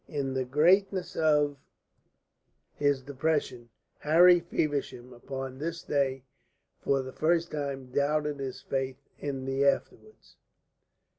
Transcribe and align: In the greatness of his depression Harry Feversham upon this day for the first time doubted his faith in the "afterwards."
In 0.07 0.33
the 0.33 0.45
greatness 0.45 1.15
of 1.15 1.57
his 2.73 3.03
depression 3.03 3.69
Harry 3.99 4.39
Feversham 4.39 5.13
upon 5.13 5.59
this 5.59 5.83
day 5.83 6.23
for 6.79 7.03
the 7.03 7.13
first 7.13 7.51
time 7.51 7.91
doubted 7.91 8.39
his 8.39 8.61
faith 8.63 8.97
in 9.19 9.45
the 9.45 9.63
"afterwards." 9.63 10.37